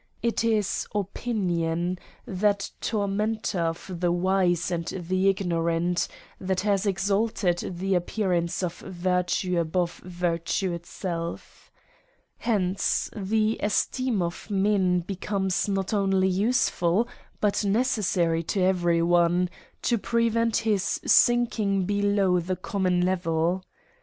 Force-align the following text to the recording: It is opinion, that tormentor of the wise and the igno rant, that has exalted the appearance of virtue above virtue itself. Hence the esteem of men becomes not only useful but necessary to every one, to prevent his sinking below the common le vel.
It 0.23 0.43
is 0.43 0.87
opinion, 0.95 1.99
that 2.25 2.71
tormentor 2.81 3.59
of 3.61 3.97
the 3.99 4.11
wise 4.11 4.71
and 4.71 4.87
the 4.87 5.31
igno 5.31 5.63
rant, 5.63 6.07
that 6.39 6.61
has 6.61 6.87
exalted 6.87 7.57
the 7.77 7.93
appearance 7.93 8.63
of 8.63 8.79
virtue 8.79 9.59
above 9.59 9.97
virtue 9.97 10.73
itself. 10.73 11.69
Hence 12.39 13.11
the 13.15 13.59
esteem 13.61 14.23
of 14.23 14.49
men 14.49 15.01
becomes 15.01 15.69
not 15.69 15.93
only 15.93 16.29
useful 16.29 17.07
but 17.39 17.63
necessary 17.63 18.41
to 18.41 18.59
every 18.59 19.03
one, 19.03 19.51
to 19.83 19.99
prevent 19.99 20.57
his 20.65 20.99
sinking 21.05 21.85
below 21.85 22.39
the 22.39 22.55
common 22.55 23.05
le 23.05 23.17
vel. 23.17 23.63